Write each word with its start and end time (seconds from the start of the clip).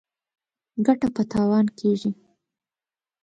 ګټه 0.85 1.07
په 1.15 1.21
تاوان 1.31 1.65
کېږي. 1.79 2.11